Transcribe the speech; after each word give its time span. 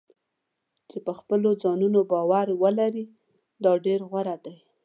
چې 0.89 0.97
په 1.05 1.11
خپلو 1.19 1.49
ځانونو 1.63 1.99
باور 2.11 2.47
ولري 2.63 3.05
دا 3.63 3.71
ډېر 3.85 3.99
غوره 4.09 4.35
دی. 4.43 4.55